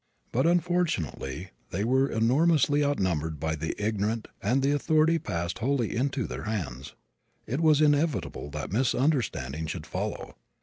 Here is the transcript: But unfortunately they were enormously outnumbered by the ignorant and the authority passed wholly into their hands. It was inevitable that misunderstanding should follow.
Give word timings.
But 0.31 0.47
unfortunately 0.47 1.51
they 1.69 1.83
were 1.83 2.09
enormously 2.09 2.83
outnumbered 2.83 3.39
by 3.39 3.53
the 3.55 3.75
ignorant 3.79 4.29
and 4.41 4.63
the 4.63 4.71
authority 4.71 5.19
passed 5.19 5.59
wholly 5.59 5.95
into 5.95 6.25
their 6.25 6.45
hands. 6.45 6.95
It 7.45 7.61
was 7.61 7.81
inevitable 7.81 8.49
that 8.49 8.71
misunderstanding 8.71 9.67
should 9.67 9.85
follow. 9.85 10.37